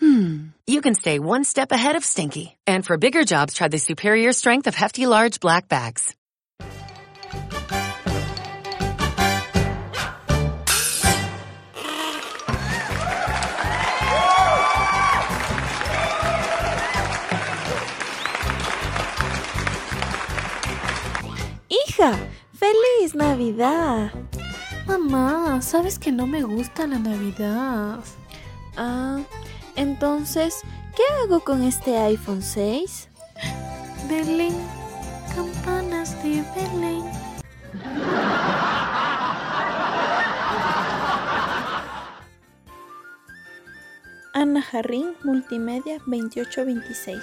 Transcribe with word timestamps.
hmm, 0.00 0.48
you 0.66 0.80
can 0.80 0.94
stay 0.94 1.18
one 1.18 1.44
step 1.44 1.72
ahead 1.72 1.96
of 1.96 2.04
stinky. 2.04 2.56
And 2.66 2.84
for 2.86 2.96
bigger 2.96 3.24
jobs, 3.24 3.54
try 3.54 3.68
the 3.68 3.78
superior 3.78 4.32
strength 4.32 4.66
of 4.66 4.74
Hefty 4.74 5.06
Large 5.06 5.40
Black 5.40 5.68
Bags. 5.68 6.14
Hija, 21.68 22.18
feliz 22.52 23.14
Navidad. 23.14 24.12
Mamá, 24.86 25.62
sabes 25.62 25.98
que 25.98 26.12
no 26.12 26.26
me 26.26 26.42
gusta 26.42 26.86
la 26.86 26.98
Navidad. 26.98 28.00
Ah, 28.76 29.20
entonces, 29.76 30.60
¿qué 30.96 31.02
hago 31.22 31.40
con 31.40 31.62
este 31.62 31.98
iPhone 31.98 32.42
6? 32.42 33.08
Belén, 34.08 34.54
campanas 35.34 36.22
de 36.22 36.44
Belén. 36.54 37.04
Ana 44.34 44.62
Jarrín, 44.62 45.14
Multimedia 45.22 45.98
2826. 46.06 47.22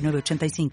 8985. 0.00 0.70